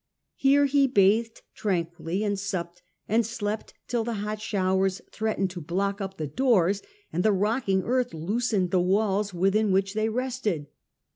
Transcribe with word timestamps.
Here 0.35 0.65
he 0.65 0.87
bathed 0.87 1.43
tran 1.55 1.91
quilly 1.93 2.23
and 2.25 2.39
supped 2.39 2.81
and 3.07 3.23
slept 3.23 3.75
till 3.87 4.03
the 4.03 4.15
hot 4.25 4.41
showers 4.41 4.99
threatened 5.11 5.51
to 5.51 5.61
block 5.61 6.01
up 6.01 6.17
the 6.17 6.25
doors, 6.25 6.81
and 7.13 7.21
the 7.23 7.31
rocking 7.31 7.83
earth 7.83 8.11
loosened 8.11 8.71
the 8.71 8.81
walls 8.81 9.31
within 9.31 9.71
which 9.71 9.93
they 9.93 10.09
rested. 10.09 10.65